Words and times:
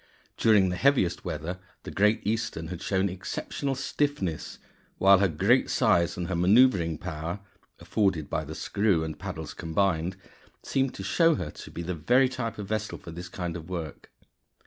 During 0.35 0.69
the 0.69 0.77
heaviest 0.77 1.23
weather 1.23 1.59
the 1.83 1.91
Great 1.91 2.25
Eastern 2.25 2.69
had 2.69 2.81
shown 2.81 3.07
exceptional 3.07 3.75
"stiffness," 3.75 4.57
while 4.97 5.19
her 5.19 5.27
great 5.27 5.69
size 5.69 6.17
and 6.17 6.27
her 6.27 6.35
maneuvering 6.35 6.97
power 6.97 7.39
(afforded 7.77 8.27
by 8.27 8.43
the 8.43 8.55
screw 8.55 9.03
and 9.03 9.19
paddles 9.19 9.53
combined) 9.53 10.17
seemed 10.63 10.95
to 10.95 11.03
show 11.03 11.35
her 11.35 11.51
to 11.51 11.69
be 11.69 11.83
the 11.83 11.93
very 11.93 12.29
type 12.29 12.57
of 12.57 12.65
vessel 12.67 12.97
for 12.97 13.11
this 13.11 13.29
kind 13.29 13.55
of 13.55 13.69
work. 13.69 14.11